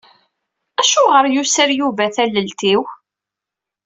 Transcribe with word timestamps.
Acuɣer 0.81 1.25
yuser 1.33 1.69
Yuba 1.79 2.05
talelt-iw? 2.15 2.81